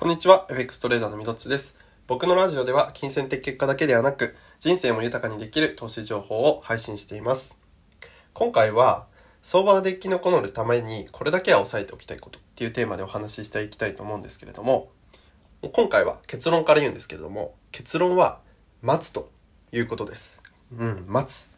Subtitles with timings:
[0.00, 1.76] こんにちは、FX トレーダーのみどっちです。
[2.06, 7.58] 僕のラジオでは金銭的結果だけではなく、人生も豊かにできる投資情報を配信しています。
[8.32, 9.04] 今回は、
[9.42, 14.88] 相場で生き残るためにこれだけは押さえておきたいことっていうテーマでお話ししていきたいと思うんですけれども、
[15.70, 18.40] 今回は結論から言うんですけれども、結論は
[18.80, 19.30] 待つと
[19.70, 20.42] いうことです。
[20.78, 21.50] うん、待つ。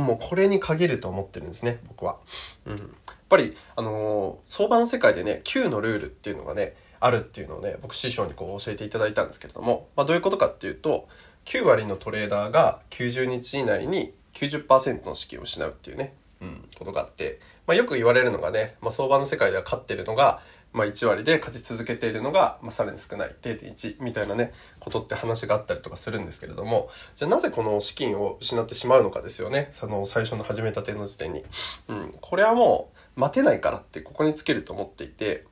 [0.00, 2.18] もうこれに限ると思ってるんですね、僕は。
[2.66, 2.76] うん。
[2.76, 2.86] やっ
[3.28, 11.08] ぱり、あのー相場の世界でね、Q のルールっていうのがね、あるっていうのをね、僕師匠にこう教えていただいたんですけれども、まあどういうことかっていうと、
[11.44, 29.68] 9割のトレーダーが90日以内に90%の資金を失うっていうね、うん、ことがあって、まあよく言われるのがね、まあ相場の世界では勝ってるのが、まあ1割で勝ち続けているのが、まあさらに少ない0.1みたいなね、ことって話があったりとかするんですけれども、じゃあなぜこの資金を失ってしまうのかですよね。
[29.70, 31.44] その最初の始めたての時点に。
[31.88, 35.44] うん、これはもう待てないからってここにつけると思っていて、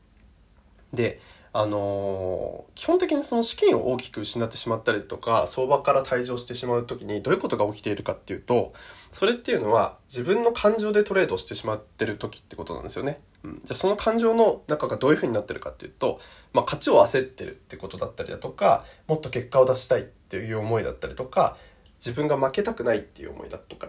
[0.92, 1.20] で、
[1.58, 8.74] あの基本的にその資金を大きく失ってしまったりとか相場から退場してしまう時にどういうことが起きているかっていうと
[9.10, 13.20] それっていうのは自分の感情でトレードしてしまってる時ってことなんですよね。
[13.42, 16.20] うん、じゃあその感情の中がどういう風になってるかっていうと、
[16.52, 21.56] まあ、勝ちを焦ってるってことだったりだとかもっと結果を出したいっていう思いだったりとか
[22.00, 23.88] 自分が負けたくないっていう思いだとか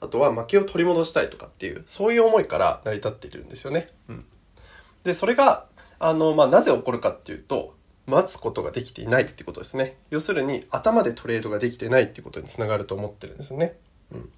[0.00, 3.88] あとは負けを取り戻したいとかっていうそういう思いから成り立っているんですよね。
[4.08, 4.24] うん、
[5.04, 5.66] でそれが
[6.02, 13.76] あの、まあ、なぜ起こるかっていうと待つことができていないってことですね要するに頭でトレードができてないってことにつながると思ってるんですね。
[14.10, 14.30] うん、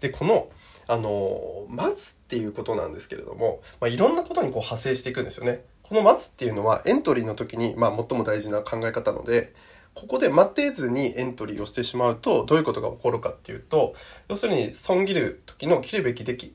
[0.00, 0.48] でこの
[0.86, 5.64] あの待つっていうことなんですけれども、まあ、いろんなことにこう派生していくんですよね。
[5.82, 9.54] この待つっていうのはエントリーの時に、まあ、最も大事な考え方なので
[9.94, 13.94] ここで待てずにエントリーをしてしまうとどういうことが起こるかっていうと
[14.28, 16.54] 要するに損切る時の切るべきでき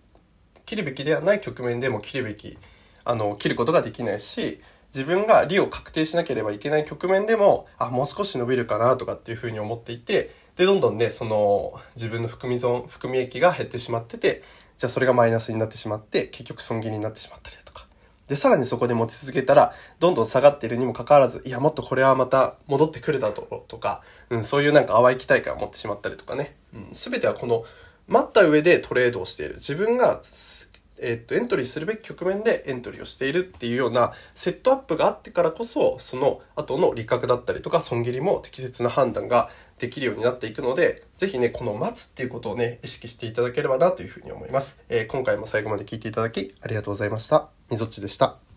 [0.65, 2.57] 切るべきではない局面でも切るべき
[3.03, 4.61] あの切ることができないし
[4.93, 14.43] 自分が利を確定しなければいけない局面でもあもう少し伸びるかなとかっていうふうに思っていてでどんどんねその自分の含み損含み益が減ってしまってて
[14.77, 17.87] じゃあそれがマイナスになってしまって結局損切りになってしまったりだとか。
[18.27, 27.65] でさらにそこで持ち続けたらどんどん下がっているにもかかわらずいやもっとこれはまた戻ってくるだろうとか、うん、そういうなんか淡い期待感を持ってしまったりとかね、うん、全てはこの
[28.07, 29.55] 待った上でトレードをしている。
[29.55, 30.21] 自分が
[31.01, 47.49] えー、とエントリーするべき局面でエントリーをしているっていうようなセットアップがあってからこそその後の利確だったりとか損切りも適切な判断ができるようになっていくので是非ねこの待つっていうことをね意識していただければなというふうに思います、えー今回も最後まで聞いていただきありがとうございました。
[47.71, 48.48] みぞっちでした。